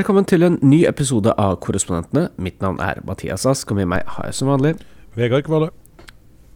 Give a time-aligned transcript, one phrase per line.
[0.00, 2.30] Velkommen til en ny episode av Korrespondentene.
[2.40, 4.70] Mitt navn er Mathias Ask, og med meg har jeg som vanlig
[5.12, 5.66] Vegard Kvale.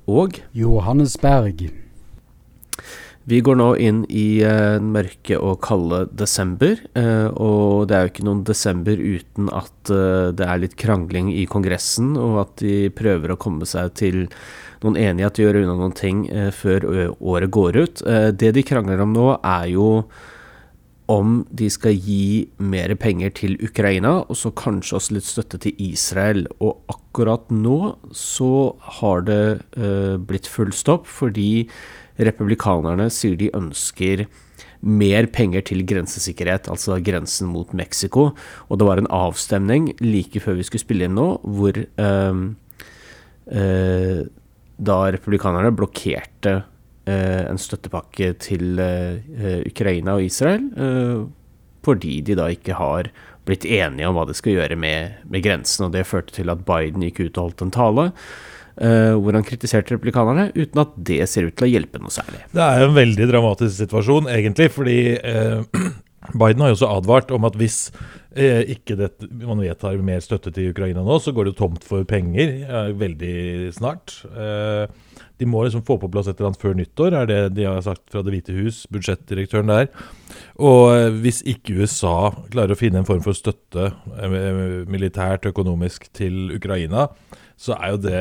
[0.09, 1.67] Og Johannes Berg.
[3.29, 6.81] vi går nå inn i eh, mørke og kalde desember.
[6.97, 11.29] eh, og det er jo ikke noen desember uten at eh, det er litt krangling
[11.37, 14.23] i Kongressen, og at de prøver å komme seg til
[14.81, 18.07] noen enighet og gjøre unna noen ting eh, før året går ut.
[18.09, 20.07] Eh, det de krangler om nå, er jo
[21.11, 25.77] om de skal gi mer penger til Ukraina, og så kanskje også litt støtte til
[25.91, 26.47] Israel.
[26.65, 29.43] Og akkurat nå så har det
[29.77, 31.67] eh, blitt full stopp, fordi
[32.17, 34.25] republikanerne sier de ønsker
[34.85, 38.31] mer penger til grensesikkerhet, altså grensen mot Mexico.
[38.69, 42.45] Og det var en avstemning like før vi skulle spille inn nå, hvor eh,
[43.53, 44.23] eh,
[44.75, 46.63] da republikanerne blokkerte
[47.11, 51.25] en støttepakke til eh, eh, Ukraina og Israel, eh,
[51.85, 53.11] fordi de da ikke har
[53.45, 55.87] blitt enige om hva de skal gjøre med, med grensen.
[55.89, 58.07] Og det førte til at Biden gikk ut og holdt en tale
[58.81, 62.41] eh, hvor han kritiserte republikanerne, uten at det ser ut til å hjelpe noe særlig.
[62.55, 65.85] Det er en veldig dramatisk situasjon, egentlig, fordi eh,
[66.41, 67.79] Biden har jo også advart om at hvis
[68.33, 69.11] eh, ikke det,
[69.45, 73.35] man vedtar mer støtte til Ukraina nå, så går det tomt for penger eh, veldig
[73.77, 74.23] snart.
[74.33, 74.89] Eh,
[75.41, 77.81] de må liksom få på plass et eller annet før nyttår, er det de har
[77.83, 79.89] sagt fra Det hvite hus, budsjettdirektøren der.
[80.63, 86.07] Og eh, hvis ikke USA klarer å finne en form for støtte militært militært, økonomisk,
[86.15, 87.09] til Ukraina,
[87.61, 88.21] så er jo det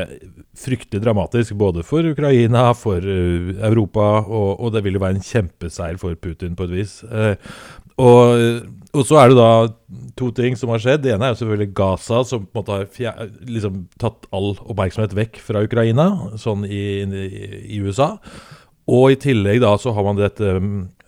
[0.57, 5.27] fryktelig dramatisk både for Ukraina, for eh, Europa, og, og det vil jo være en
[5.27, 6.99] kjempeseier for Putin på et vis.
[8.01, 8.63] Og,
[8.93, 9.51] og så er det da
[10.17, 11.03] to ting som har skjedd.
[11.05, 14.53] Det ene er jo selvfølgelig Gaza, som på en måte har fjer, liksom tatt all
[14.61, 16.07] oppmerksomhet vekk fra Ukraina,
[16.41, 17.27] sånn i, i,
[17.77, 18.15] i USA.
[18.91, 20.57] Og i tillegg da så har man dette,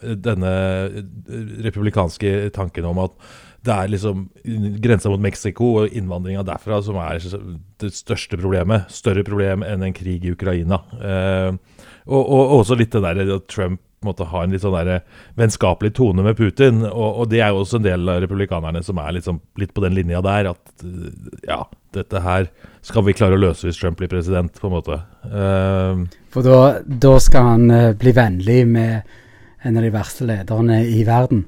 [0.02, 0.54] denne
[1.66, 3.18] republikanske tanken om at
[3.66, 4.28] det er liksom
[4.84, 7.18] grensa mot Mexico og innvandringa derfra som er
[7.82, 8.92] det største problemet.
[8.94, 10.84] Større problem enn en krig i Ukraina.
[11.02, 11.58] Eh,
[12.06, 15.06] og, og også litt det der at Trump måtte ha en litt sånn der
[15.40, 16.84] vennskapelig tone med Putin.
[16.90, 19.84] Og, og, det er jo også en del av republikanerne som er liksom litt på
[19.86, 20.52] den linja der.
[20.54, 20.86] At
[21.48, 21.64] ja,
[21.96, 22.50] dette her
[22.86, 25.02] skal vi klare å løse hvis Trump blir president, på en måte.
[25.26, 29.16] Uh, For da, da skal han eh, bli vennlig med
[29.66, 31.48] en av de verste lederne i verden.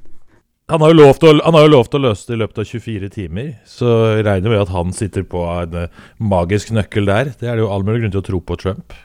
[0.68, 3.52] Han har, jo å, har jo lovt å løse det i løpet av 24 timer,
[3.64, 7.32] så regner regner med at han sitter på en eh, magisk nøkkel der.
[7.40, 8.96] Det er det jo all mulig grunn til å tro på Trump.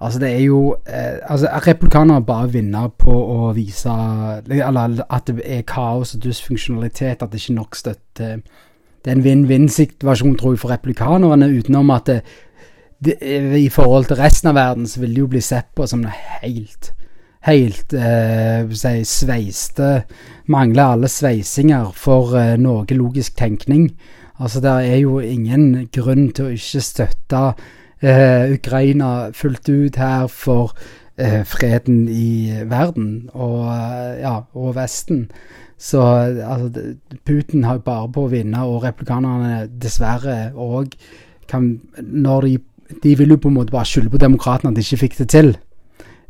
[0.00, 3.92] Altså, det er jo eh, Altså, republikanere bare vinner på å vise
[4.44, 8.28] Eller at det er kaos og dysfunksjonalitet, at det ikke er nok støtte.
[9.04, 12.20] Det er en vinn-vinn-situasjon, tror jeg, for republikanerne, utenom at det,
[12.98, 13.16] det,
[13.56, 16.14] i forhold til resten av verden så vil det jo bli sett på som noe
[16.42, 16.92] helt
[17.46, 19.90] helt eh, si, sveiste
[20.52, 23.88] Mangler alle sveisinger for eh, noe logisk tenkning.
[24.38, 27.42] Altså, det er jo ingen grunn til å ikke støtte
[28.06, 30.74] eh, Ukraina fullt ut her for
[31.18, 35.26] eh, freden i verden og, eh, ja, og Vesten.
[35.78, 36.94] Så altså,
[37.26, 40.96] Putin har bare på å vinne, og replikanerne dessverre òg
[41.46, 42.58] de
[43.02, 45.28] De vil jo på en måte bare skylde på demokratene at de ikke fikk det
[45.28, 45.56] til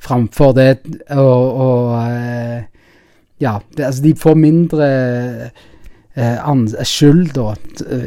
[0.01, 0.79] framfor det
[1.11, 2.65] og, og
[3.41, 4.87] Ja, det, altså de får mindre
[6.17, 7.55] eh, skyld da,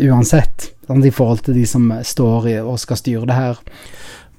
[0.09, 3.61] uansett, sånn, i forhold til de som står i og skal styre det her.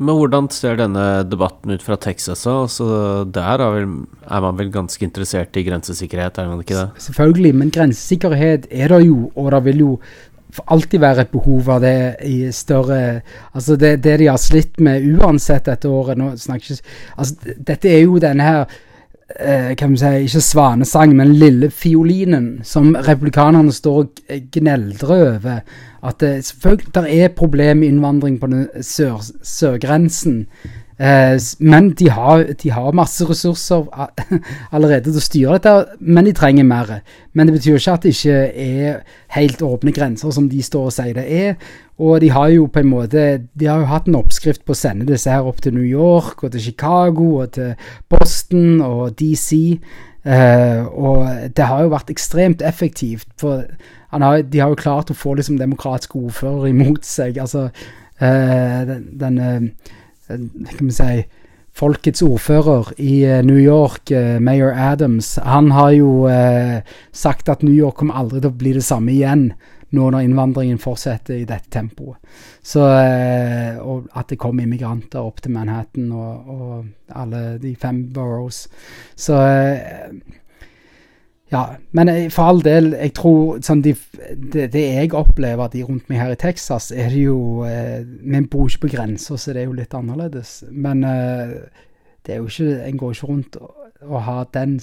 [0.01, 2.47] Men hvordan ser denne debatten ut fra Texas?
[2.49, 2.87] Altså,
[3.29, 3.91] der er, vel,
[4.25, 7.03] er, man vel ganske interessert i grensesikkerhet, er man ikke det?
[7.05, 9.91] Selvfølgelig, men grensesikkerhet er det jo, og det vil jo
[10.67, 11.97] alltid være et behov av det
[12.27, 13.21] i større
[13.55, 17.93] Altså det, det de har slitt med uansett dette året nå snakker ikke, altså Dette
[17.93, 18.81] er jo denne her
[19.39, 24.11] eh, kan vi si, ikke svanesang, men lille fiolinen som republikanerne står og
[24.53, 25.61] gneldrer over.
[26.03, 30.47] At det, selvfølgelig der er problem med innvandring på den sør, sørgrensen.
[31.01, 33.87] Eh, men de har, de har, masse ressurser
[34.75, 36.99] allerede til å styre dette, men de trenger mer.
[37.33, 38.99] Men det betyr ikke at det ikke er
[39.33, 41.71] helt åpne grenser, som de står og sier det er.
[42.01, 43.23] Og de har jo på en måte
[43.61, 46.45] De har jo hatt en oppskrift på å sende disse her opp til New York
[46.45, 47.73] og til Chicago og til
[48.13, 49.79] Boston og DC.
[50.21, 53.65] Eh, og det har jo vært ekstremt effektivt, for
[54.13, 57.41] har, de har jo klart å få liksom demokratiske ordførere imot seg.
[57.41, 57.71] Altså
[58.21, 59.39] den, den
[60.31, 61.23] kan vi si,
[61.81, 64.11] folkets ordfører i New York,
[64.43, 66.81] Mayor Adams, han har jo eh,
[67.15, 69.53] sagt at New York kommer aldri til å bli det samme igjen
[69.97, 72.19] nå når innvandringen fortsetter i dette tempoet.
[72.63, 78.05] Så, eh, og at det kommer immigranter opp til Manhattan og, og alle de fem
[78.15, 78.67] boroughs.
[79.19, 80.13] Så eh,
[81.51, 83.97] Ja, men eh, for all del, jeg tror sånn de,
[84.31, 88.07] det, det, jeg opplever de rundt meg her i Texas, er det jo eh,
[88.51, 90.61] bor ikke på grensa, så det er jo litt annerledes.
[90.71, 91.57] Men eh,
[92.27, 94.77] det er jo ikke En går ikke rundt og, og har den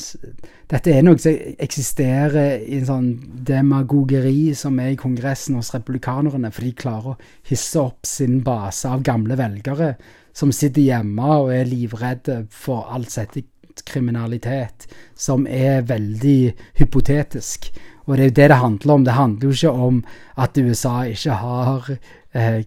[0.68, 3.10] Dette er noe som eksisterer i en sånn
[3.48, 8.90] demagogeri som er i Kongressen hos republikanerne, for de klarer å hisse opp sin base
[8.90, 9.94] av gamle velgere
[10.38, 13.48] som sitter hjemme og er livredde for alt som heter
[13.86, 17.72] kriminalitet som er veldig hypotetisk.
[18.08, 19.06] Og det er jo det det handler om.
[19.06, 20.04] Det handler jo ikke om
[20.38, 21.90] at USA ikke har
[22.34, 22.62] eh,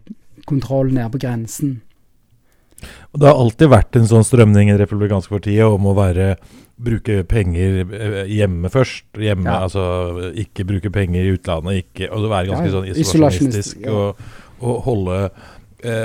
[0.46, 1.80] kontroll nede på grensen.
[3.12, 6.34] Og Det har alltid vært en sånn strømning i det republikanske partiet om å være
[6.80, 9.08] bruke penger eh, hjemme først.
[9.20, 9.64] Hjemme, ja.
[9.66, 11.84] altså Ikke bruke penger i utlandet.
[11.84, 13.96] Ikke, og være ganske ja, sånn isolasjonistisk ja.
[13.96, 14.22] og,
[14.60, 15.22] og holde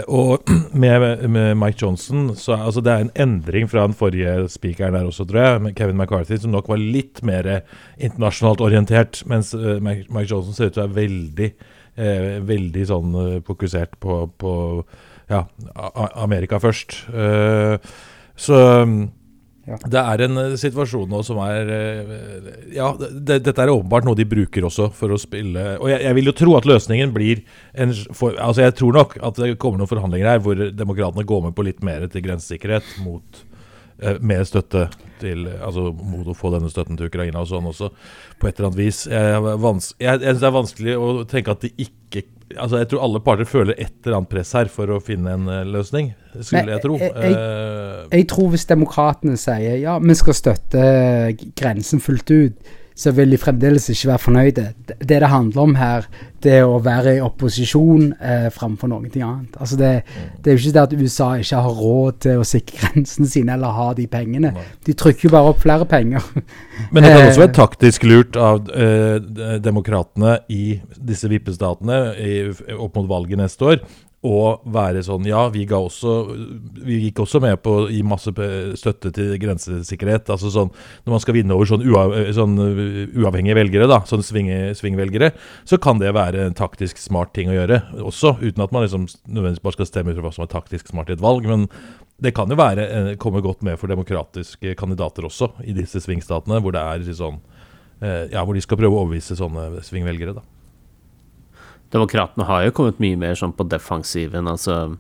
[0.07, 0.48] og
[0.83, 5.10] med, med, Mike Johnson så altså Det er en endring fra den forrige speakeren der
[5.10, 7.50] også, tror jeg, Kevin McCarthy, som nok var litt mer
[7.98, 11.50] internasjonalt orientert, mens uh, Mike Johnson ser ut til å være veldig,
[11.98, 14.56] eh, veldig sånn fokusert på, på
[15.31, 15.44] ja,
[16.16, 16.98] Amerika først.
[17.13, 17.77] Eh,
[18.36, 18.98] så um,
[19.65, 19.77] ja.
[19.81, 24.17] Det er en uh, situasjon nå som er uh, Ja, det, dette er åpenbart noe
[24.17, 27.41] de bruker også for å spille Og jeg, jeg vil jo tro at løsningen blir
[27.73, 31.47] en, for, Altså Jeg tror nok at det kommer noen forhandlinger her hvor demokratene går
[31.47, 33.41] med på litt mer til grensesikkerhet mot
[34.03, 34.85] eh, mer støtte
[35.23, 37.89] til Altså mot å få denne støtten til Ukraina og sånn også,
[38.38, 39.06] på et eller annet vis.
[39.09, 39.44] Jeg,
[40.03, 43.47] jeg, jeg det er vanskelig å tenke at de ikke Altså, jeg tror alle parter
[43.50, 47.00] føler et eller annet press her for å finne en uh, løsning, skulle jeg tro.
[47.01, 50.83] Jeg, jeg, uh, jeg tror hvis demokratene sier ja, vi skal støtte
[51.57, 54.65] grensen fullt ut, så vil de fremdeles ikke være fornøyde.
[54.88, 56.06] Det det handler om her,
[56.44, 59.57] det er å være i opposisjon eh, framfor noe annet.
[59.59, 59.92] Altså det,
[60.39, 63.57] det, er jo ikke det at USA ikke har råd til å sikre grensene sine
[63.57, 64.53] eller ha de pengene.
[64.86, 66.24] De trykker jo bare opp flere penger.
[66.94, 69.19] Men det kan også være taktisk lurt av eh,
[69.59, 72.01] demokratene i disse vippestatene
[72.80, 73.83] opp mot valget neste år
[74.25, 76.13] og være sånn Ja, vi, ga også,
[76.86, 78.33] vi gikk også med på å gi masse
[78.80, 80.30] støtte til grensesikkerhet.
[80.33, 80.72] altså sånn,
[81.06, 82.56] Når man skal vinne over sånn, uav, sånn
[83.16, 85.31] uavhengige velgere, da, sånn svingvelgere,
[85.68, 88.38] så kan det være en taktisk smart ting å gjøre også.
[88.42, 91.18] Uten at man liksom nødvendigvis bare skal stemme ut hva som er taktisk smart i
[91.18, 91.45] et valg.
[91.50, 91.68] Men
[92.22, 96.62] det kan jo være, eh, komme godt med for demokratiske kandidater også, i disse svingstatene,
[96.63, 97.42] hvor det er sånn
[98.01, 100.42] eh, Ja, hvor de skal prøve å overbevise sånne svingvelgere, da.
[101.95, 104.97] Demokratene har jo kommet mye mer sånn på defensiven, altså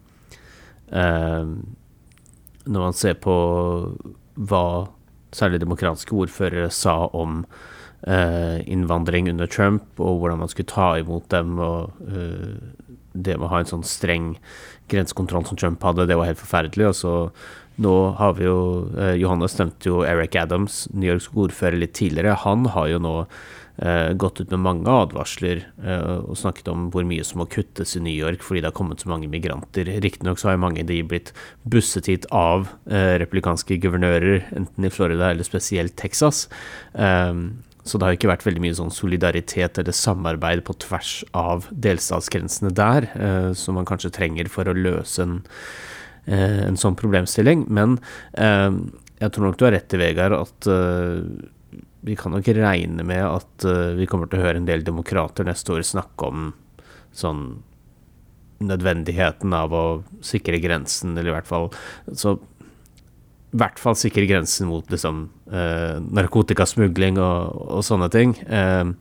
[0.91, 1.49] eh,
[2.65, 3.35] Når man ser på
[4.35, 4.65] hva
[5.35, 7.41] særlig demokratiske ordførere sa om
[8.07, 12.55] eh, innvandring under Trump, og hvordan man skulle ta imot dem, og eh,
[13.15, 14.33] det med å ha en sånn streng
[14.91, 16.89] grensekontroll som Trump hadde, det var helt forferdelig.
[16.91, 17.13] og så
[17.81, 18.59] nå har vi jo
[18.95, 22.37] eh, Johannes nevnte jo Eric Adams, New Yorks ordfører, litt tidligere.
[22.45, 23.15] Han har jo nå
[23.75, 28.03] gått ut med mange advarsler eh, og snakket om hvor mye som må kuttes i
[28.03, 29.89] New York fordi det har kommet så mange migranter.
[29.99, 31.33] Riktignok så har mange av de blitt
[31.67, 36.45] busset hit av eh, republikanske guvernører, enten i Florida eller spesielt Texas.
[36.93, 41.67] Um, så det har ikke vært veldig mye sånn solidaritet eller samarbeid på tvers av
[41.69, 45.35] delstatsgrensene der, eh, som man kanskje trenger for å løse en,
[46.25, 47.67] eh, en sånn problemstilling.
[47.69, 47.99] Men
[48.33, 48.71] eh,
[49.21, 51.21] jeg tror nok du har rett i, Vegard, at eh,
[52.05, 55.47] vi kan nok regne med at uh, vi kommer til å høre en del demokrater
[55.47, 56.51] neste år snakke om
[57.15, 57.45] sånn
[58.65, 59.85] nødvendigheten av å
[60.23, 61.71] sikre grensen, eller i hvert fall
[62.13, 62.37] så
[63.55, 68.33] i hvert fall sikre grensen mot liksom uh, narkotikasmugling og, og, sånne ting.
[68.51, 68.91] Uh,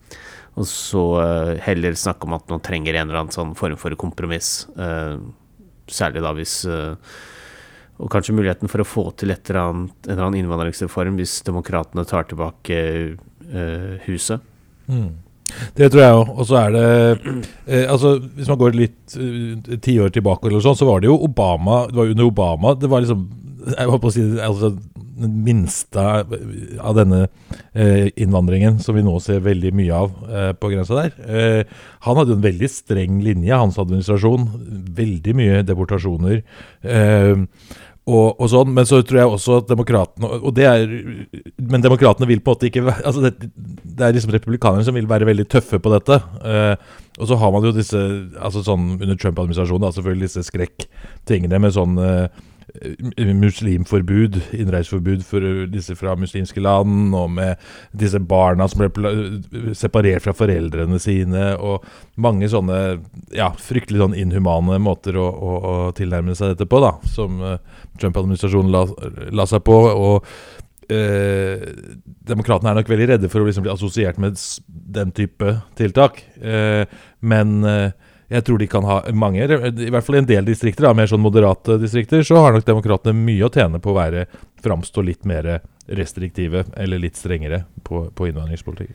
[0.54, 1.02] og så
[1.64, 4.68] heller snakke om at man trenger en eller annen sånn form for kompromiss.
[5.90, 6.52] særlig da hvis
[8.02, 11.36] og kanskje muligheten for å få til et eller annet, en eller annen innvandringsreform hvis
[11.46, 12.80] demokratene tar tilbake
[13.14, 14.42] uh, huset.
[14.90, 15.12] Mm.
[15.76, 16.32] Det tror jeg òg.
[16.34, 16.86] Og så er det
[17.68, 21.18] eh, altså Hvis man går litt uh, tiår tilbake, eller sånn, så var det jo
[21.26, 23.26] Obama Det var under Obama det var liksom
[23.72, 24.70] jeg holdt på å si altså,
[25.14, 27.20] den minste av denne
[27.72, 31.16] eh, innvandringen som vi nå ser veldig mye av eh, på grensa der.
[31.24, 34.46] Eh, han hadde jo en veldig streng linje, hans administrasjon.
[34.98, 36.42] Veldig mye deportasjoner.
[36.82, 37.44] Eh,
[38.04, 40.90] og, og, sånn, Men så tror jeg også at demokratene og det er,
[41.56, 45.08] Men demokratene vil på en måte ikke altså det, det, er liksom republikanerne som vil
[45.08, 46.18] være veldig tøffe på dette.
[46.44, 46.74] Eh,
[47.14, 48.00] og så har man jo disse
[48.36, 52.42] altså sånn Under Trump-administrasjonen selvfølgelig disse skrekktingene med sånn eh,
[53.16, 57.60] muslimforbud, innreiseforbud for disse fra muslimske land, og med
[57.96, 61.84] disse barna som ble separert fra foreldrene sine, og
[62.16, 62.80] mange sånne
[63.34, 67.42] ja, fryktelig sånn inhumane måter å, å, å tilnærme seg dette på, da, som
[68.00, 68.84] Trump-administrasjonen la,
[69.34, 69.76] la, seg på.
[69.94, 71.68] og eh,
[72.28, 76.22] Demokratene er nok veldig redde for å liksom bli assosiert med den type tiltak.
[76.40, 76.84] Eh,
[77.24, 77.92] men eh,
[78.34, 81.10] jeg tror de kan ha mange, i hvert fall i en del distrikter, da, mer
[81.10, 84.26] sånn moderate distrikter, så har nok demokratene mye å tjene på å være
[84.64, 88.94] framstå litt mer restriktive eller litt strengere på, på innvandringspolitikk.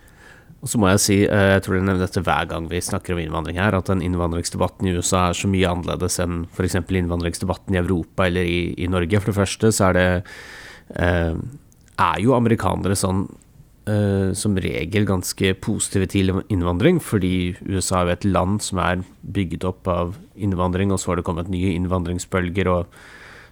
[0.60, 3.15] Og så må jeg si, eh, jeg tror jeg nevner dette hver gang vi snakker
[3.15, 6.81] om innvandring her, at den innvandringsdebatten i USA er så mye annerledes enn f.eks.
[6.84, 9.22] innvandringsdebatten i Europa eller i, i Norge.
[9.22, 10.08] For det første så er det
[11.00, 11.38] eh,
[12.00, 13.29] er jo amerikanere sånn
[13.89, 19.05] eh, som regel ganske positive til innvandring, fordi USA er jo et land som er
[19.22, 23.00] bygget opp av innvandring, og så har det kommet nye innvandringsbølger, og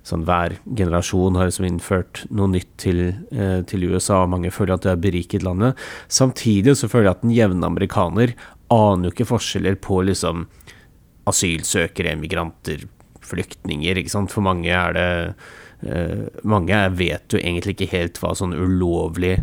[0.08, 3.02] sånn hver generasjon har liksom innført noe nytt til,
[3.36, 5.76] eh, til USA, og mange føler at det har beriket landet.
[6.08, 8.36] Samtidig så føler jeg at den jevne amerikaner
[8.72, 10.48] aner jo ikke forskjeller på liksom
[11.28, 12.88] asylsøkere, emigranter,
[13.28, 14.32] flyktninger, ikke sant.
[14.32, 15.10] For mange er det
[15.78, 19.36] Uh, Mange vet jo egentlig ikke helt hva sånn ulovlig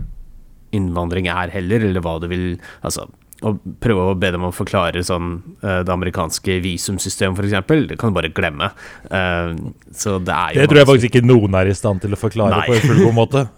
[0.74, 2.48] innvandring er heller, eller hva det vil
[2.84, 3.06] Altså,
[3.44, 3.52] å
[3.82, 8.16] prøve å be dem å forklare sånn eh, det amerikanske visumsystemet, f.eks., det kan du
[8.16, 8.70] bare glemme.
[9.10, 9.50] Eh,
[9.94, 12.20] så det er jo Det tror jeg faktisk ikke noen er i stand til å
[12.20, 12.68] forklare Nei.
[12.68, 13.46] på en fullgod måte.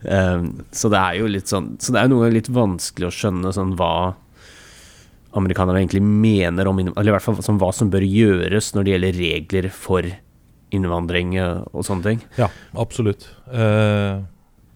[0.00, 3.50] Eh, så det er jo litt sånn Så det er noe litt vanskelig å skjønne
[3.52, 4.14] sånn hva
[5.36, 8.94] amerikanerne egentlig mener om eller i hvert fall sånn, hva som bør gjøres når det
[8.94, 10.08] gjelder regler for
[10.72, 12.24] innvandring og sånne ting.
[12.40, 12.48] Ja,
[12.80, 13.28] absolutt.
[13.52, 14.24] Eh,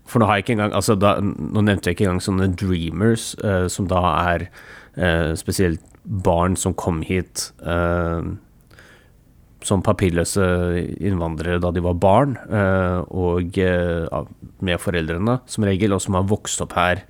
[0.08, 3.32] For nå har jeg ikke engang altså da, Nå nevnte jeg ikke engang sånne dreamers,
[3.44, 4.02] uh, som da
[4.34, 4.49] er
[5.00, 8.20] uh, spesielt barn som kom hit uh,
[9.64, 10.44] som papirløse
[11.00, 12.34] innvandrere da de var barn,
[13.08, 17.00] og med foreldrene som regel, og som har vokst opp her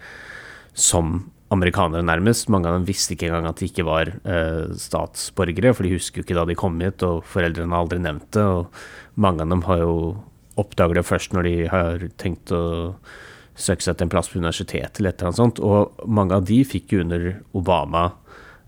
[0.70, 1.16] som
[1.50, 2.46] amerikanere nærmest.
[2.54, 4.12] Mange av dem visste ikke engang at de ikke var
[4.78, 8.30] statsborgere, for de husker jo ikke da de kom hit, og foreldrene har aldri nevnt
[8.38, 8.46] det.
[8.46, 9.98] Og mange av dem har jo
[10.60, 12.64] oppdager det først når de har tenkt å
[13.54, 15.62] søke seg til en plass på universitetet eller et eller annet sånt.
[15.62, 18.08] Og mange av de fikk jo under Obama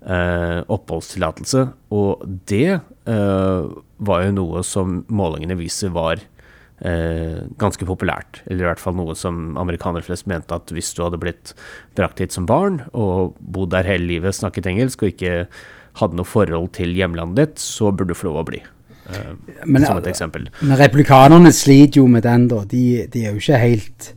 [0.07, 8.43] eh, oppholdstillatelse, og det eh, var jo noe som målingene viser var eh, ganske populært.
[8.47, 11.57] Eller i hvert fall noe som amerikanere flest mente at hvis du hadde blitt
[11.99, 15.37] brakt hit som barn og bodd der hele livet, snakket engelsk og ikke
[15.97, 18.62] hadde noe forhold til hjemlandet ditt, så burde du få lov å bli.
[19.06, 19.32] Eh,
[19.66, 20.48] Men, som et eksempel.
[20.62, 22.64] men republikanerne sliter jo med den, da.
[22.64, 24.12] De, de er jo ikke helt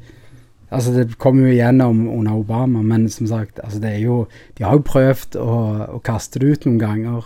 [0.71, 4.27] Altså, det kom jo igjennom under Obama, men som sagt, altså det er jo
[4.57, 5.55] De har jo prøvd å,
[5.95, 7.25] å kaste det ut noen ganger,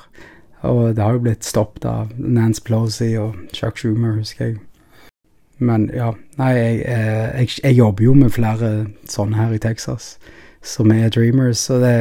[0.63, 4.61] og det har jo blitt stoppet av Nance Pelosi og Chuck Schumer, husker jeg.
[5.59, 8.71] Men ja, nei, jeg, eh, jeg, jeg jobber jo med flere
[9.11, 10.17] sånne her i Texas,
[10.63, 11.93] som er dreamers, så det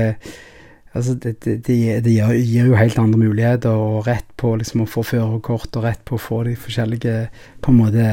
[0.92, 4.84] Altså, det, det, det, det gir, gir jo helt andre muligheter, og rett på liksom
[4.84, 7.16] å få førerkort, og rett på å få de forskjellige
[7.64, 8.08] på en måte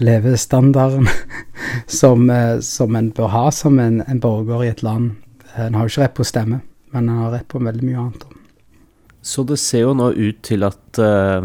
[0.00, 1.06] levestandarden
[2.00, 5.14] som, eh, som en bør ha som en, en borger i et land.
[5.54, 6.60] En har jo ikke rett på å stemme,
[6.94, 8.28] men en har rett på veldig mye annet.
[9.22, 11.44] Så det ser jo nå ut til at uh,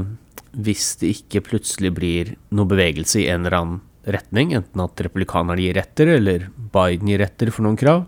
[0.56, 5.64] hvis det ikke plutselig blir noe bevegelse i en eller annen retning, enten at republikanerne
[5.64, 8.06] gir etter, eller Biden gir etter for noen krav,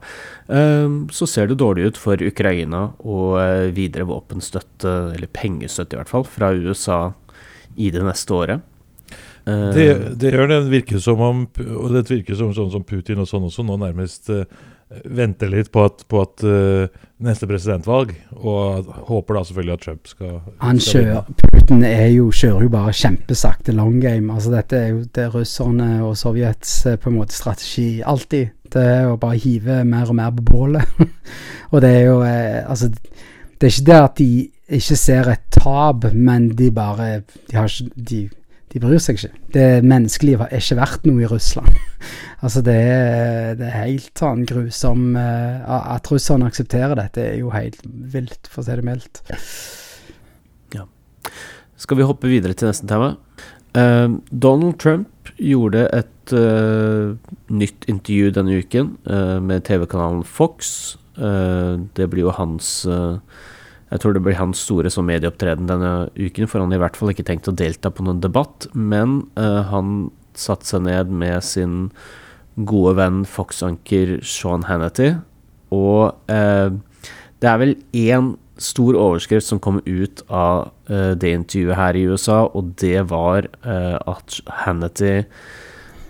[0.48, 6.02] eh, så ser det dårlig ut for Ukraina og eh, videre våpenstøtte, eller pengestøtte i
[6.02, 7.02] hvert fall, fra USA
[7.78, 8.74] i det neste året.
[9.48, 10.58] Det, det gjør det.
[10.66, 13.78] Det virker som om Og det virker som sånn som Putin og sånn også nå
[13.80, 14.44] nærmest eh,
[14.88, 20.12] venter litt på at, på at uh, neste presidentvalg, og håper da selvfølgelig at Trump
[20.12, 24.34] skal Han kjører, Putin er jo, kjører jo bare kjempesakte long game.
[24.34, 28.54] Altså Dette er jo det russerne og Sovjets eh, på en måte strategi alltid.
[28.72, 31.02] Det er å bare hive mer og mer på bålet.
[31.72, 34.32] og det er jo eh, Altså, det er ikke det at de
[34.78, 38.28] ikke ser et tap, men de bare De har ikke de,
[38.74, 39.42] de bryr seg ikke.
[39.56, 41.80] Det Menneskelivet har ikke vært noe i Russland.
[42.44, 47.54] altså det er, det er helt sånn grusom uh, At russerne aksepterer dette, er jo
[47.56, 49.24] helt vilt, for å si det mildt.
[51.78, 53.14] Skal vi hoppe videre til neste tema?
[53.78, 57.14] Uh, Donald Trump gjorde et uh,
[57.54, 58.96] nytt intervju denne uken
[59.46, 60.98] med TV-kanalen Fox.
[61.18, 63.16] Det blir jo hans eh,
[63.88, 66.98] Jeg tror det blir hans store som medieopptreden denne uken, for han har i hvert
[67.00, 71.46] fall ikke tenkt å delta på noen debatt, men uh, han satte seg ned med
[71.46, 71.78] sin
[72.68, 75.14] gode venn Fox-anker Sean Hannity,
[75.72, 76.76] og uh,
[77.40, 82.04] det er vel én stor overskrift som kom ut av uh, det intervjuet her i
[82.12, 85.22] USA, og det var at Hannity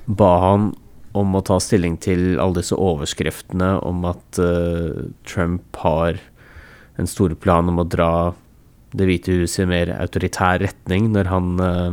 [0.07, 0.71] ba han
[1.17, 4.39] om å ta stilling til alle disse overskriftene om at
[5.27, 6.19] Trump har
[6.97, 8.11] en stor plan om å dra
[8.97, 11.89] Det hvite huset i mer autoritær retning når han eh,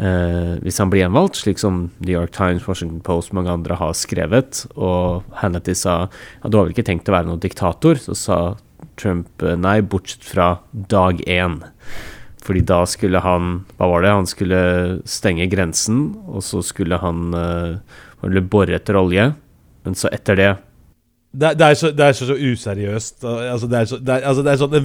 [0.00, 3.92] eh, hvis han blir gjenvalgt, slik som New York Times, Washington Post mange andre har
[3.94, 4.64] skrevet.
[4.74, 8.00] Og Hannity sa ja, du har vel ikke tenkt å være noen diktator?
[8.00, 8.38] Så sa
[8.98, 11.60] Trump eh, nei, bortsett fra dag én.
[12.48, 14.14] Fordi da skulle han Hva var det?
[14.16, 14.60] Han skulle
[15.08, 19.30] stenge grensen, og så skulle han uh, bore etter olje.
[19.84, 20.50] Men så etter det
[21.30, 23.24] det, det, er så, er så, så, useriøst.
[23.24, 24.76] Altså, det, er er, er sånn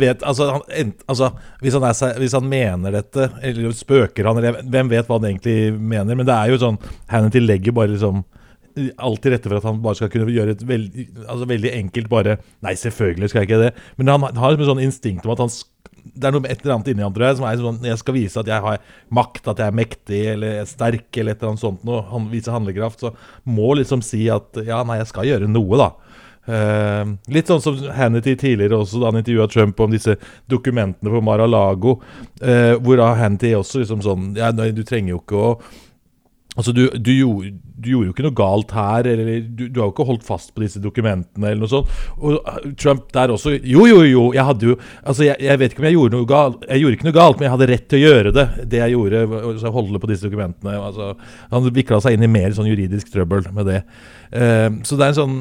[1.07, 1.29] altså,
[1.63, 6.19] hvis, han er, mener dette, eller spøker han, eller hvem vet hva han egentlig mener?
[6.19, 6.81] Men det er jo sånn
[7.11, 8.25] Hannity legger bare liksom
[8.73, 12.07] alt til rette for at han bare skal kunne gjøre et veldig, altså veldig enkelt
[12.09, 13.71] bare Nei, selvfølgelig skal jeg ikke det.
[13.99, 15.53] Men han har et sånn instinkt om at han
[16.03, 18.15] det er noe et eller annet inni han, tror jeg, som er sånn Jeg skal
[18.17, 18.81] vise at jeg har
[19.15, 22.01] makt, at jeg er mektig eller sterk eller et eller annet sånt noe.
[22.09, 23.05] Han viser handlekraft.
[23.05, 23.13] Så
[23.47, 25.87] må liksom si at ja, nei, jeg skal gjøre noe, da.
[26.43, 30.17] Uh, litt sånn som Hannity tidligere også, da han intervjua Trump om disse
[30.51, 31.97] dokumentene på Mar-a-Lago.
[32.43, 35.49] Uh, da Hannity også liksom sånn Ja, nei, du trenger jo ikke å
[36.53, 37.49] Altså, du, du, gjorde,
[37.81, 40.51] du, gjorde, jo ikke noe galt her, eller du, du, har jo ikke holdt fast
[40.53, 41.89] på disse dokumentene, eller noe sånt.
[42.19, 45.73] Og uh, Trump der også Jo, jo, jo, jeg hadde jo Altså, jeg, jeg, vet
[45.73, 46.67] ikke om jeg gjorde noe galt.
[46.67, 48.45] Jeg gjorde ikke noe galt, men jeg hadde rett til å gjøre det.
[48.69, 50.77] Det jeg gjorde, å holde på disse dokumentene.
[50.77, 51.09] Altså,
[51.55, 53.81] han vikla seg inn i mer sånn juridisk trøbbel med det.
[54.29, 55.37] Uh, så det er en sånn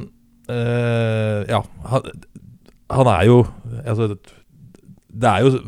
[0.51, 1.63] uh, Ja.
[1.93, 2.13] Han,
[2.93, 3.43] han, er jo
[3.87, 4.15] Altså
[5.13, 5.59] det er jo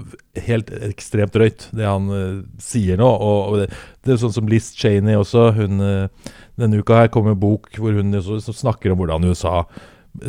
[0.46, 3.08] helt ekstremt drøyt, det han uh, sier nå.
[3.08, 3.66] Og, og det,
[4.00, 5.50] det, er sånn som Liz Cheney også.
[5.58, 9.28] Hun, uh, denne uka her kom en bok hvor hun så, så snakker om hvordan
[9.28, 9.66] USA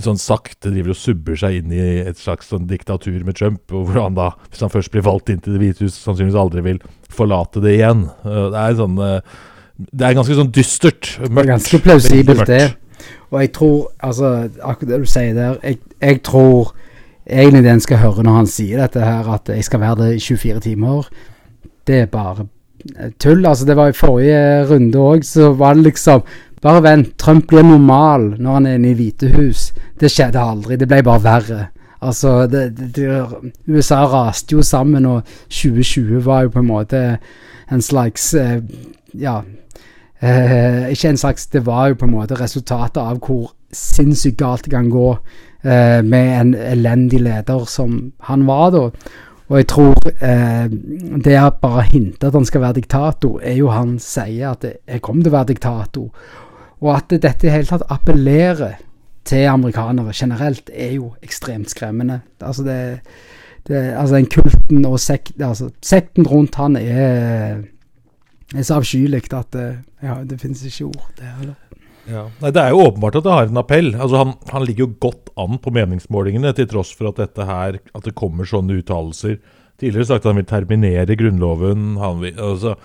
[0.02, 3.64] sånn sakte driver og subber seg inn i et slags sånn diktatur med Trump.
[3.72, 6.40] Og hvor han da, hvis han først blir valgt inn til Det hvite hus, sannsynligvis
[6.42, 6.82] aldri vil
[7.14, 8.08] forlate det igjen.
[8.25, 11.14] Det er sånn Det er ganske sånn dystert.
[11.30, 11.54] Mørkt.
[11.54, 12.64] Ganske plausibelt, det.
[13.32, 16.74] Og jeg tror, altså, akkurat det du sier der, jeg, jeg tror
[17.25, 20.12] egentlig det en skal høre når han sier dette her, at jeg skal være det
[20.16, 21.10] i 24 timer,
[21.88, 22.48] det er bare
[23.20, 23.46] tull.
[23.46, 26.25] Altså, det var i forrige runde òg, så var det liksom
[26.66, 29.68] Bare vent, Trump blir normal når han er inne i Hvitehus.
[30.01, 30.79] Det skjedde aldri.
[30.81, 31.60] Det ble bare verre.
[32.01, 32.64] Altså, det,
[32.96, 33.05] det,
[33.68, 37.03] USA raste jo sammen, og 2020 var jo på en måte
[37.72, 38.64] en slags eh,
[39.14, 39.42] Ja.
[40.25, 44.66] Eh, ikke en slags Det var jo på en måte resultatet av hvor sinnssykt galt
[44.66, 45.09] det kan gå
[45.66, 48.88] eh, med en elendig leder som han var da.
[49.46, 50.66] Og jeg tror eh,
[51.22, 55.01] det er bare hinte at han skal være diktator, er jo han sier at 'jeg
[55.01, 56.09] kommer til å være diktator'.
[56.81, 58.79] Og at dette i hele tatt appellerer
[59.25, 62.22] til amerikanere generelt, er jo ekstremt skremmende.
[62.42, 63.00] Altså, det,
[63.68, 67.64] det, altså den kulten og sek, altså, sekten rundt han er,
[68.61, 71.07] er så avskyelig at eh, ja, det finnes ikke ord.
[71.18, 71.55] Det, eller.
[72.05, 72.27] Ja.
[72.41, 73.91] Nei, Det er jo åpenbart at det har en appell.
[73.96, 77.79] Altså han, han, ligger jo godt an på meningsmålingene, til tross for at dette her,
[77.81, 79.39] at det kommer sånne uttalelser.
[79.81, 81.98] Tidligere sagt at han vil terminere Grunnloven.
[82.22, 82.75] Vil, altså,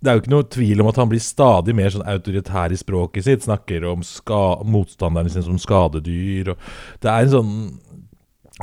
[0.00, 2.78] det er jo ikke noe tvil om at han blir stadig mer sånn autoritær i
[2.80, 3.44] språket sitt.
[3.44, 4.04] Snakker om
[4.70, 6.54] motstanderne sine som skadedyr.
[7.02, 7.54] det er en sånn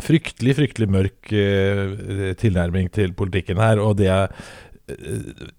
[0.03, 3.81] fryktelig, fryktelig mørk eh, tilnærming til politikken her.
[3.83, 4.33] Og det er
[4.89, 5.51] eh,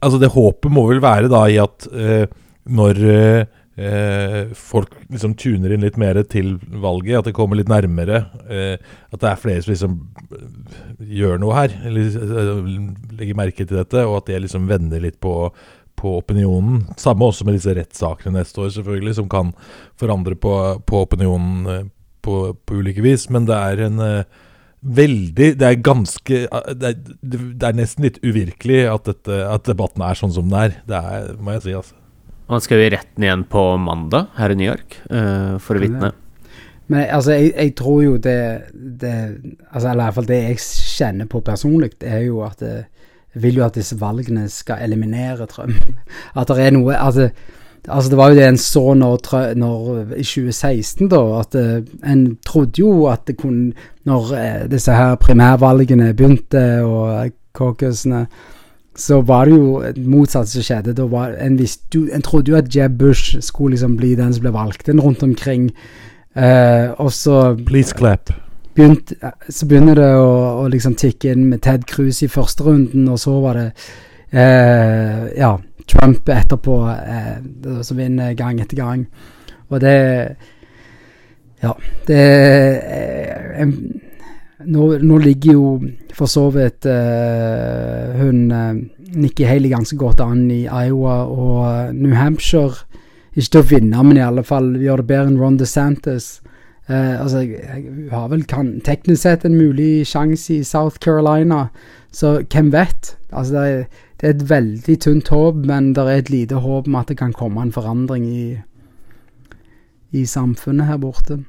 [0.00, 2.26] Altså, det håpet må vel være da i at eh,
[2.66, 7.70] når eh, eh, folk liksom tuner inn litt mer til valget, at det kommer litt
[7.70, 8.24] nærmere.
[8.48, 8.76] Eh,
[9.12, 9.96] at det er flere som liksom
[10.34, 12.62] eh, gjør noe her, eller eh,
[13.20, 15.36] legger merke til dette, og at det liksom vender litt på,
[15.96, 16.86] på opinionen.
[17.00, 19.52] Samme også med disse rettssakene neste år, selvfølgelig, som kan
[20.00, 21.86] forandre på, på opinionen eh,
[22.26, 23.28] på, på, ulike vis.
[23.30, 24.44] Men det er en uh,
[24.82, 26.40] veldig Det er ganske
[26.78, 30.58] det er, det er, nesten litt uvirkelig at, dette, at debatten er sånn som den
[30.60, 30.76] er.
[30.86, 31.74] Det er, må jeg si.
[31.78, 31.96] altså.
[32.52, 35.82] Han skal jo i retten igjen på mandag her i New York uh, for å
[35.82, 36.12] vitne.
[36.86, 38.38] Men altså, jeg, jeg, tror jo det,
[38.74, 39.14] det
[39.72, 43.66] altså, Eller iallfall det jeg kjenner på personlig, det er jo at jeg vil jo
[43.66, 45.90] at disse valgene skal eliminere Trump.
[46.40, 47.26] At det er noe altså,
[47.88, 52.26] altså det var jo det en så når, når i 2016, da, at uh, en
[52.46, 53.72] trodde jo at det kunne
[54.06, 58.26] Når uh, disse her primærvalgene begynte, og caucusene
[58.96, 60.94] så var det jo motsatt som skjedde.
[60.96, 64.44] Da var en, visste, en trodde jo at Jeb Bush skulle liksom bli den som
[64.44, 65.70] ble valgt inn rundt omkring.
[66.36, 68.32] Uh, og så Please clap.
[68.76, 69.12] Begynt,
[69.48, 73.20] så begynner det å, å, liksom tikke inn med Ted Cruz i første runden, og
[73.22, 73.68] så var det
[74.34, 75.52] uh, ja,
[75.86, 79.06] Trump etterpå eh, som vinner gang etter gang.
[79.70, 80.36] Og det
[81.62, 81.72] Ja,
[82.06, 82.22] det
[82.92, 83.66] eh,
[84.66, 85.68] nå, nå, ligger jo
[86.14, 88.76] for så vidt uh, hun uh,
[89.16, 92.84] Nikki Haley ganske godt an i Iowa og New Hampshire.
[93.36, 96.40] Ikke til å vinne, men i alle fall gjør det bedre enn Ron DeSantis.
[96.90, 101.66] Uh, altså, hun har vel kan, teknisk sett en mulig sjanse i South Carolina,
[102.12, 103.14] så hvem vet?
[103.32, 106.88] Altså, det er, det er et veldig tynt håp, men det er et lite håp
[106.88, 108.46] om at det kan komme en forandring i,
[110.16, 111.42] i samfunnet her borte.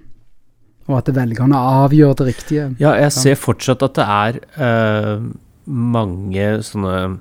[0.88, 2.68] Og at velgerne avgjør det riktige.
[2.80, 5.24] Ja, jeg ser fortsatt at det er uh,
[5.68, 7.18] mange sånne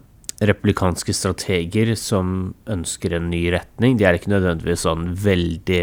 [0.46, 3.96] republikanske strateger som ønsker en ny retning.
[3.98, 5.82] De er ikke nødvendigvis sånn veldig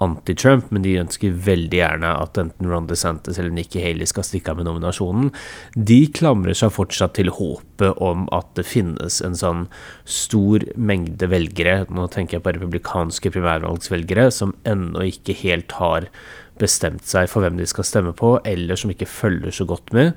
[0.00, 4.52] anti-Trump, men de ønsker veldig gjerne at enten Ron DeSantis eller Nikki Haley skal stikke
[4.52, 5.30] av med nominasjonen.
[5.76, 9.64] De klamrer seg fortsatt til håpet om at det finnes en sånn
[10.08, 16.08] stor mengde velgere, nå tenker jeg på republikanske primærvalgsvelgere, som ennå ikke helt har
[16.60, 20.12] bestemt seg for hvem de skal stemme på, eller som ikke følger så godt med,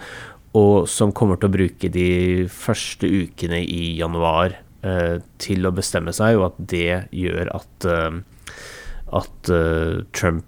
[0.58, 6.14] og som kommer til å bruke de første ukene i januar eh, til å bestemme
[6.16, 8.20] seg, og at det gjør at, eh,
[9.14, 10.48] at uh, Trump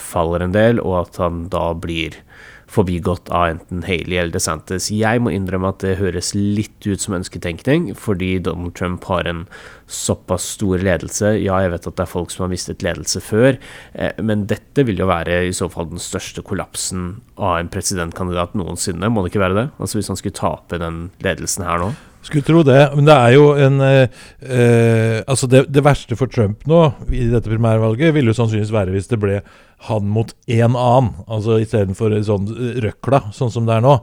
[0.00, 2.18] faller en del, og at han da blir
[2.74, 4.88] forbigått av enten Haley eller DeSantis.
[4.94, 9.44] Jeg må innrømme at det høres litt ut som ønsketenkning, fordi Donald Trump har en
[9.86, 11.34] såpass stor ledelse.
[11.42, 13.60] Ja, jeg vet at det er folk som har mistet ledelse før,
[13.92, 18.56] eh, men dette vil jo være i så fall den største kollapsen av en presidentkandidat
[18.58, 19.68] noensinne, må det ikke være det?
[19.78, 21.92] Altså Hvis han skulle tape den ledelsen her nå?
[22.24, 26.30] Skulle tro det, men det er jo en eh, eh, Altså, det, det, verste for
[26.32, 26.80] Trump nå
[27.12, 29.40] i dette primærvalget ville jo sannsynligvis være hvis det ble
[29.88, 32.48] han mot én annen, altså istedenfor sånn
[32.84, 33.94] røkla, sånn som det er nå.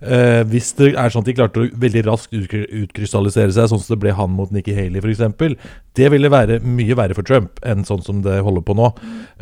[0.00, 3.94] Eh, hvis det er sånn at de klarte å veldig raskt utkrystallisere seg, sånn som
[3.94, 5.56] det ble han mot Nikki Haley f.eks.,
[5.98, 8.90] det ville være mye verre for Trump enn sånn som det holder på nå.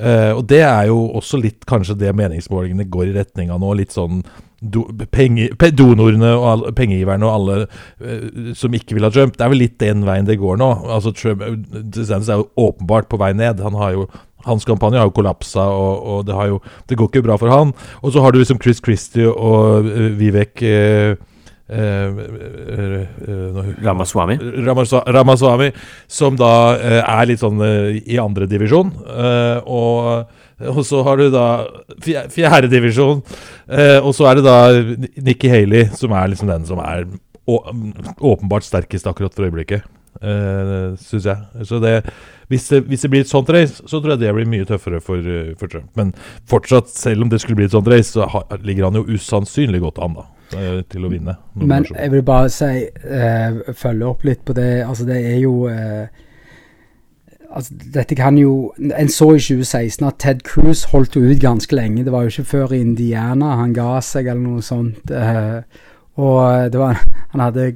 [0.01, 3.75] Eh, og det er jo også litt kanskje det meningsmålingene går i retning av nå.
[3.79, 4.23] Litt sånn
[4.61, 9.37] do, penge, donorene og alle, pengegiverne og alle eh, som ikke vil ha Trump.
[9.37, 10.71] Det er vel litt den veien det går nå.
[10.89, 13.63] Altså Trump DeSantis er jo åpenbart på vei ned.
[13.65, 14.09] Han har jo
[14.47, 17.75] hans kampanje har jo kollapsa, og, og det, jo, det, går ikke bra for han.
[18.03, 21.15] Og så har du liksom Chris Christie og uh, Vivek uh,
[21.69, 22.21] uh,
[23.85, 24.39] Ramaswamy.
[24.67, 25.71] Ramaswamy,
[26.09, 26.53] som da
[27.03, 27.61] er litt sånn
[28.05, 28.93] i andre divisjon.
[29.65, 31.69] og og så har du da
[32.35, 33.21] fjerde divisjon.
[34.03, 34.57] og så er det da
[35.23, 37.05] Nikki Haley, som er liksom den som er
[37.47, 39.87] åpenbart sterkest akkurat for øyeblikket
[40.23, 41.67] uh, syns jeg.
[41.69, 41.95] Så det,
[42.49, 45.01] hvis, det, hvis, det, blir et sånt race, så tror jeg det blir mye tøffere
[45.05, 45.91] for, uh, for Trump.
[45.99, 46.15] Men
[46.49, 49.83] fortsatt, selv om det skulle bli et sånt race, så ha, ligger han jo usannsynlig
[49.85, 50.29] godt an da,
[50.59, 51.37] eh, til å vinne.
[51.59, 54.73] Men jeg vil bare si, uh, følge opp litt på det.
[54.87, 55.69] Altså, det er jo
[57.49, 61.73] Altså, dette kan jo En så i 2016 at Ted Cruz holdt jo ut ganske
[61.73, 62.03] lenge.
[62.05, 65.09] Det var jo ikke før i Indiana han ga seg, eller noe sånt.
[65.09, 65.63] Eh,
[66.21, 67.01] og det var
[67.33, 67.71] Han hadde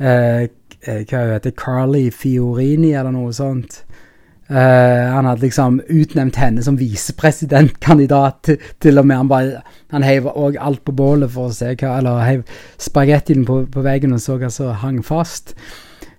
[0.00, 0.48] Eh,
[0.86, 3.82] hva hun heter, Carly Fiorini, eller noe sånt.
[4.50, 4.56] Uh,
[5.14, 9.16] han hadde liksom utnevnt henne som visepresidentkandidat til, til, og med.
[9.16, 9.60] Han bare,
[9.94, 12.42] han heiv òg alt på bålet for å se hva Eller heiv
[12.82, 15.54] spagettien på, på, veggen og så hva som hang fast.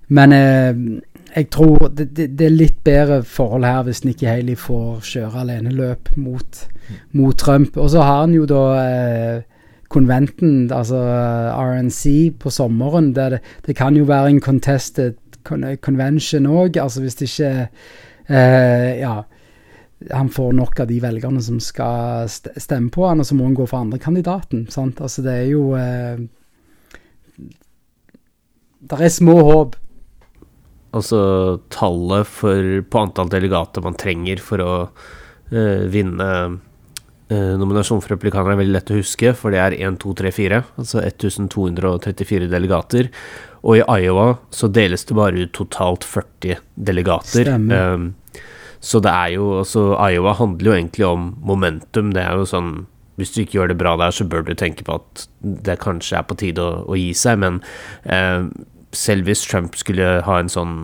[0.07, 1.01] Men uh,
[1.35, 5.43] jeg tror det, det, det, er litt bedre forhold her hvis Nikki Haley får kjøre
[5.43, 6.63] aleneløp mot,
[7.11, 7.75] mot Trump.
[7.75, 9.50] Og så har han jo da uh,
[9.91, 10.99] konventen, altså
[11.55, 12.03] RNC,
[12.39, 13.11] på sommeren.
[13.17, 15.17] Det, det, kan jo være en contested
[15.81, 16.79] convention òg.
[16.81, 17.53] Altså hvis det ikke
[18.29, 19.21] eh, Ja.
[20.09, 23.53] Han får nok av de velgerne som skal stemme på han, og så må han
[23.53, 24.63] gå for andrekandidaten.
[24.73, 24.97] Sant?
[24.97, 26.23] Altså det er jo eh,
[28.81, 29.77] Det er små håp.
[30.97, 31.21] Altså
[31.69, 34.73] tallet for, på antall delegater man trenger for å
[35.53, 36.31] eh, vinne
[37.31, 40.61] nominasjon for replikanere er veldig lett å huske, for det er 1, 2, 3, 4.
[40.81, 43.11] Altså 1234 delegater.
[43.61, 47.45] Og i Iowa så deles det bare ut totalt 40 delegater.
[47.47, 47.93] Stemmer.
[47.93, 48.09] Um,
[48.81, 52.09] så det er jo altså Iowa handler jo egentlig om momentum.
[52.15, 52.71] Det er jo sånn
[53.19, 56.15] Hvis du ikke gjør det bra der, så bør du tenke på at det kanskje
[56.17, 57.59] er på tide å, å gi seg, men
[58.07, 58.47] uh,
[58.95, 60.75] selv hvis Trump skulle ha en sånn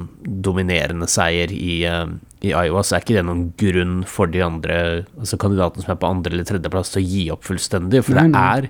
[0.44, 2.08] dominerende seier i, uh,
[2.40, 4.78] i, Iowa, så er ikke det noen grunn for de andre
[5.18, 8.06] altså kandidatene som er på andre eller tredjeplass, til å gi opp fullstendig.
[8.08, 8.44] For nei, nei.
[8.62, 8.70] det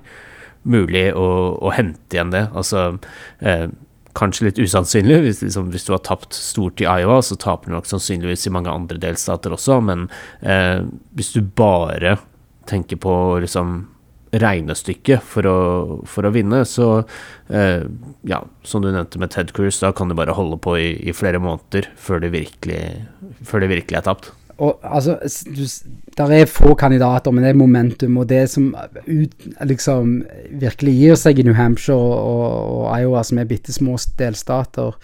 [0.68, 1.28] mulig å,
[1.62, 2.48] å, hente igjen det.
[2.58, 2.88] Altså
[3.38, 3.68] eh,
[4.18, 5.20] kanskje litt usannsynlig.
[5.26, 8.54] Hvis, liksom, hvis, du har tapt stort i Iowa, så taper du nok sannsynligvis i
[8.54, 10.08] mange andre delstater også, men
[10.42, 10.82] eh,
[11.18, 12.18] hvis du bare
[12.68, 13.80] tenker på liksom
[14.32, 15.58] regnestykke for å,
[16.08, 16.64] for å vinne.
[16.68, 16.88] Så
[17.48, 17.86] eh,
[18.28, 21.16] ja, som du nevnte med Ted Cruz, da kan du bare holde på i, i
[21.16, 22.82] flere måneder før det virkelig,
[23.46, 24.32] før det virkelig er tapt.
[24.58, 25.14] Og altså,
[26.18, 28.16] der er få kandidater, men det er momentum.
[28.18, 28.72] Og det som
[29.06, 30.16] ut, liksom
[30.50, 34.98] virkelig gir seg i New Hampshire og, og, og Iowa, som er bitte små delstater,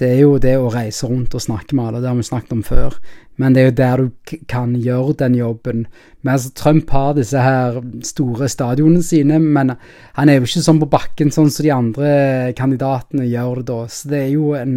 [0.00, 2.56] det er jo det å reise rundt og snakke med alle, det har vi snakket
[2.56, 2.96] om før.
[3.40, 5.86] Men det er jo der du kan gjøre den jobben.
[6.22, 9.74] Men altså, Trump har disse her store stadionene sine, men
[10.14, 12.12] han er jo ikke sånn på bakken sånn som de andre
[12.58, 13.80] kandidatene gjør det da.
[13.90, 14.76] Så det er jo en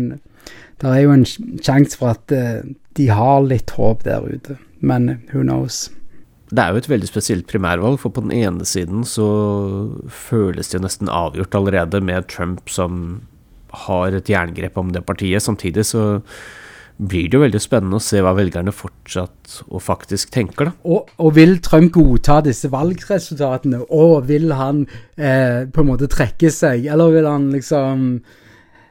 [0.78, 2.62] Det er jo en sjanse for at eh,
[2.94, 4.60] de har litt håp der ute.
[4.80, 5.88] Men who knows.
[6.54, 9.26] Det er jo et veldig spesielt primærvalg, for på den ene siden så
[10.06, 13.24] føles det jo nesten avgjort allerede med Trump som
[13.88, 15.44] har et jerngrep om det partiet.
[15.44, 16.22] Samtidig så
[16.98, 20.74] blir det jo veldig spennende å se hva velgerne fortsatt og faktisk tenker, da.
[20.90, 24.84] Og, og vil Trump godta disse valgresultatene, og vil han
[25.16, 28.12] eh, på en måte trekke seg, eller vil han liksom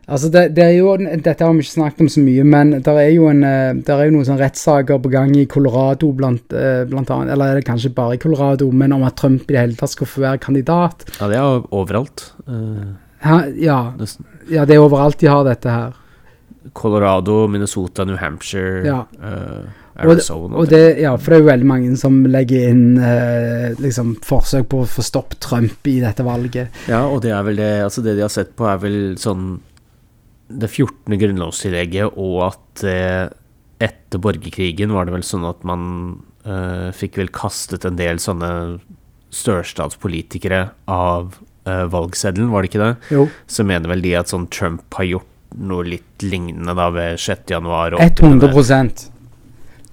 [0.06, 2.92] Altså, det, det er jo, Dette har vi ikke snakket om så mye, men det
[2.92, 6.54] er jo, en, eh, der er jo noen sånne rettssaker på gang i Colorado, blant,
[6.54, 7.32] eh, blant annet.
[7.34, 9.96] Eller er det kanskje bare i Colorado, men om at Trump i det hele tatt
[9.96, 11.02] skal få være kandidat.
[11.18, 12.28] Ja, det er overalt.
[12.46, 12.94] Uh,
[13.58, 13.80] ja,
[14.46, 15.98] ja, det er overalt de har dette her.
[16.72, 19.02] Colorado, Minnesota, New Hampshire, Ja.
[19.96, 20.58] Og, Arizona.
[20.60, 24.66] og det, ja, for det er jo veldig mange som legger inn uh, liksom forsøk
[24.68, 26.68] på å få stoppet Trump i dette valget.
[26.90, 29.62] Ja, og det er vel det Altså, det de har sett på, er vel sånn
[30.52, 31.16] det 14.
[31.16, 33.32] grunnlovstillegget, og at uh,
[33.80, 35.88] etter borgerkrigen var det vel sånn at man
[36.94, 38.48] fikk vel kastet en del sånne
[39.34, 42.92] størstatspolitikere av valgseddelen, var det ikke det?
[43.10, 43.24] Jo.
[43.50, 45.26] Så mener vel de at sånn Trump har gjort
[45.56, 47.44] noe litt lignende da ved 6.
[47.50, 47.94] januar.
[47.94, 49.10] og opp til 100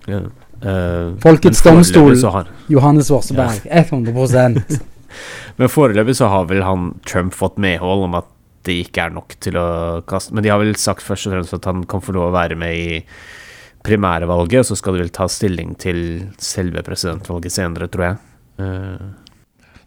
[0.07, 0.19] Ja.
[0.63, 2.15] Uh, Folkets domstol.
[2.31, 3.61] har- Johannes Vorseberg.
[3.65, 4.81] 100
[5.57, 8.25] Men foreløpig så har vel han Trump fått medhold om at
[8.63, 11.53] det ikke er nok til å kaste Men de har vel sagt først og fremst
[11.53, 13.01] at han kan få lov å være med i
[13.83, 18.17] primærvalget, og så skal de vel ta stilling til selve presidentvalget senere, tror jeg.
[18.63, 19.09] Uh.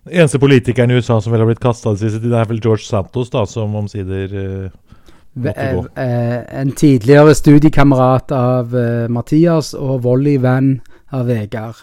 [0.06, 2.60] Den eneste politikeren i USA som vel har blitt kasta det siste det er vel
[2.62, 4.36] George Santos, da, som omsider.
[4.36, 5.05] Eh,
[5.36, 10.78] En tidligere studiekamerat av uh, Mathias og volleyvenn
[11.12, 11.82] av Vegard.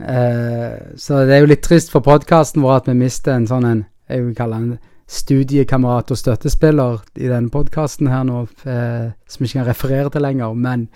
[0.00, 3.68] Uh, så det er jo litt trist for podkasten vår at vi mister en sånn
[3.68, 4.70] en Jeg vil kalle han
[5.10, 10.22] studiekamerat og støttespiller i denne podkasten her nå, uh, som vi ikke kan referere til
[10.22, 10.88] lenger, men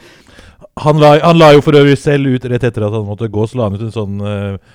[0.83, 3.47] Han la, han la jo for øvrig selv ut rett etter at han måtte gå,
[3.47, 4.73] så la han ut en sånn eh, eh,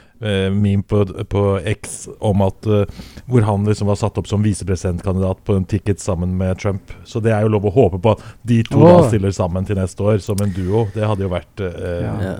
[0.51, 5.43] meme på, på X om at eh, hvor han liksom var satt opp som visepresidentkandidat
[5.47, 6.91] på en ticket sammen med Trump.
[7.07, 8.89] Så det er jo lov å håpe på at de to oh.
[8.89, 10.87] da stiller sammen til neste år som en duo.
[10.95, 12.33] Det hadde jo vært eh, Ja.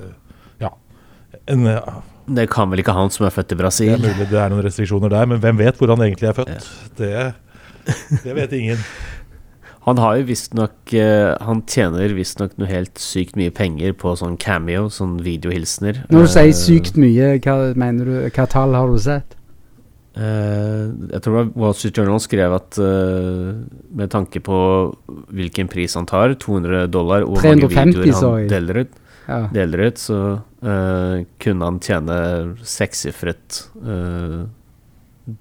[0.66, 0.74] ja.
[1.50, 1.94] En, eh,
[2.30, 3.96] det kan vel ikke han som er født i Brasil?
[3.96, 6.38] det er mulig det er noen restriksjoner der, men hvem vet hvor han egentlig er
[6.38, 6.68] født?
[7.00, 7.14] Det,
[8.26, 8.84] det vet ingen.
[9.88, 14.36] Han har jo visstnok uh, Han tjener visstnok noe helt sykt mye penger på sånn
[14.42, 16.04] cameo, sånn videohilsener.
[16.12, 18.16] når du sier Eh, sykt mye, hva mener du?
[18.36, 19.36] Hva tall har du sett?
[20.20, 24.58] Uh, jeg tror Wall Street Journal skrev at med tanke på
[25.32, 28.98] hvilken pris han tar, 200 dollar, og hvor mange videoer han deler ut,
[29.30, 29.44] Ja.
[29.54, 30.20] deler ut så
[30.60, 32.18] kunne han tjene
[32.68, 34.44] sekssifret uh,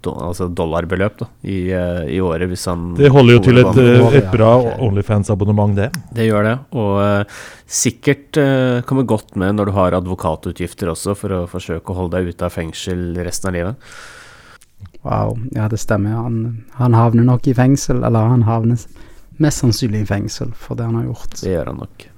[0.03, 3.79] do, altså dollarbeløp da, i, eh, i året hvis han Det holder jo til et,
[3.83, 4.51] eh, et bra
[4.85, 5.89] Onlyfans-abonnement, det.
[6.15, 11.17] Det gjør det, og uh, sikkert uh, kommer godt med når du har advokatutgifter også,
[11.19, 13.91] for å forsøke å holde deg ute av fengsel resten av livet.
[15.03, 16.19] Wow, ja det stemmer.
[16.19, 16.39] Han,
[16.79, 18.81] han havner nok i fengsel, eller han havner
[19.39, 21.41] mest sannsynlig i fengsel for det han har gjort.
[21.41, 22.09] Det gjør han nok.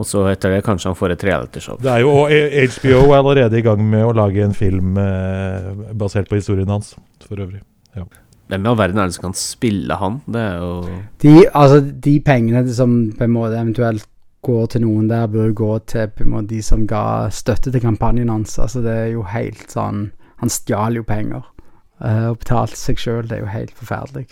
[0.00, 1.76] Og så etter det kanskje han får et realityshow.
[1.82, 2.32] Det er jo, og
[2.76, 6.94] HBO er allerede i gang med å lage en film eh, basert på historien hans,
[7.26, 7.60] for øvrig.
[8.50, 10.22] Hvem i all verden er det som kan spille han?
[10.26, 10.70] Det er jo
[11.22, 14.08] De, altså, de pengene som på en måte eventuelt
[14.46, 17.84] går til noen der, bør gå til på en måte de som ga støtte til
[17.84, 18.56] kampanjen hans.
[18.58, 20.08] Altså, det er jo helt sånn
[20.40, 21.44] Han stjal jo penger
[22.00, 23.26] Uh, og betalte seg sjøl.
[23.28, 24.30] Det er jo helt forferdelig.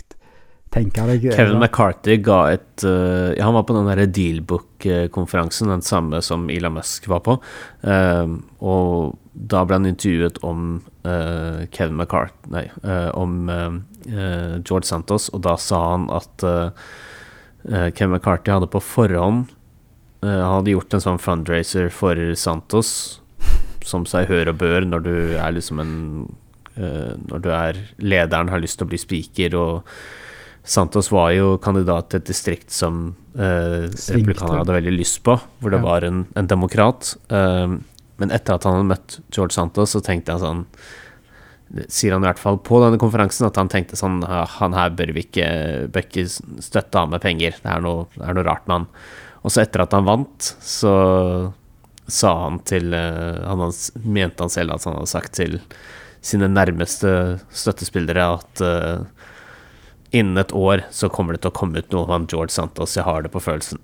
[0.69, 6.21] Tenker deg Kevin McCarthy ga et uh, han var på den derre Dealbook-konferansen, den samme
[6.25, 7.39] som Elon Musk var på.
[7.81, 13.49] Uh, og da ble han intervjuet om uh, Kevin McCarthy Nei, uh, om
[14.09, 16.45] George Santos, og da sa han at
[17.93, 19.51] Kevin McCarthy hadde på forhånd
[20.23, 22.93] Han hadde gjort en sånn fundraiser for Santos,
[23.85, 25.93] som seg hør og bør når du er liksom en
[26.79, 29.93] Når du er lederen, har lyst til å bli speaker og
[30.69, 35.73] Santos var jo kandidat til et distrikt som eh, republikanerne hadde veldig lyst på, hvor
[35.73, 35.87] det Ja.
[35.87, 37.15] var en, en demokrat.
[37.33, 37.79] Um,
[38.21, 40.65] men etter at han hadde møtt George Santos, så tenkte han sånn
[41.93, 45.11] Sier han i hvert fall på denne konferansen at han tenkte sånn Han her bør
[45.13, 45.49] vi ikke,
[45.93, 46.23] bør ikke
[46.65, 47.59] støtte han med penger.
[47.61, 48.87] Det er, noe, det er noe rart med han.
[49.45, 50.95] Og så etter at han vant, så
[52.09, 55.59] sa han til eh, han hans, Mente han selv at han hadde sagt til
[56.25, 57.13] sine nærmeste
[57.53, 59.05] støttespillere at eh,
[60.11, 62.97] innen et år så kommer det til å komme ut noe av George Santos.
[62.97, 63.81] Jeg har det på følelsen.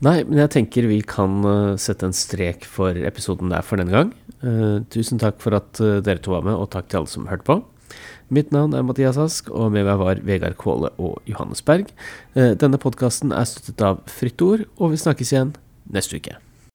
[0.00, 3.92] Nei, men jeg tenker vi kan uh, sette en strek for episoden der for denne
[3.92, 4.14] gang.
[4.40, 7.28] Uh, tusen takk for at uh, dere to var med, og takk til alle som
[7.28, 7.58] hørte på.
[8.32, 11.90] Mitt navn er Mathias Ask, og med meg var Vegard Kvåle og Johannes Berg.
[12.34, 15.50] denne podkasten er støttet av Fritt Ord, og vi snakkes igjen
[15.90, 16.38] neste uke.